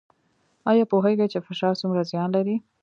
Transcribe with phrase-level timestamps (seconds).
[0.69, 2.55] ایا پوهیږئ چې فشار څومره زیان لري؟